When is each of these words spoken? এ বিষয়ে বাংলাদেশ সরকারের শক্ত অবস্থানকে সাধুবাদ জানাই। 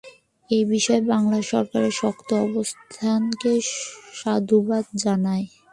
এ 0.49 0.59
বিষয়ে 0.71 1.01
বাংলাদেশ 1.11 1.45
সরকারের 1.51 1.93
শক্ত 2.01 2.29
অবস্থানকে 2.47 3.51
সাধুবাদ 4.19 4.85
জানাই। 5.03 5.43